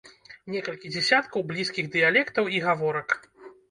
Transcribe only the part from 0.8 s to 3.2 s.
дзесяткаў блізкіх дыялектаў і гаворак.